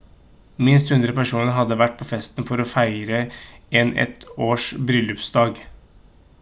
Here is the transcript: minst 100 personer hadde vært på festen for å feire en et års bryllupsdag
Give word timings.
minst 0.67 0.87
100 0.95 1.13
personer 1.19 1.55
hadde 1.57 1.77
vært 1.81 1.93
på 1.99 2.07
festen 2.13 2.49
for 2.51 2.63
å 2.63 2.67
feire 2.71 3.21
en 3.83 3.95
et 4.07 4.29
års 4.49 4.69
bryllupsdag 4.89 5.65